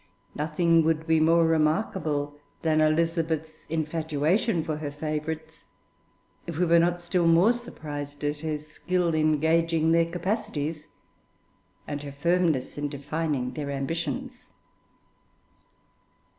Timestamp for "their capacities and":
9.91-12.01